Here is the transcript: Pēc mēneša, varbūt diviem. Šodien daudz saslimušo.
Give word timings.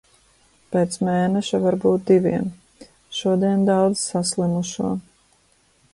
Pēc 0.75 0.95
mēneša, 1.09 1.59
varbūt 1.65 2.09
diviem. 2.13 2.49
Šodien 3.21 3.69
daudz 3.71 4.03
saslimušo. 4.09 4.93